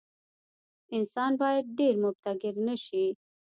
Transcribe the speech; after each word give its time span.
انسان 0.95 1.31
باید 1.41 1.65
ډېر 1.79 1.93
متکبر 2.03 2.53
نه 2.67 2.75
شي. 2.85 3.05